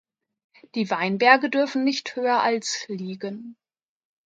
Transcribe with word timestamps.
Die 0.73 0.89
Weinberge 0.89 1.51
dürfen 1.51 1.83
nicht 1.83 2.15
höher 2.15 2.41
als 2.41 2.85
liegen. 2.87 3.55